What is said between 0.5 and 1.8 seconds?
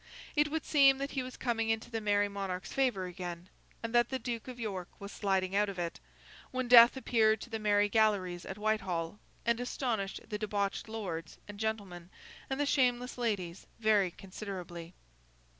seem that he was coming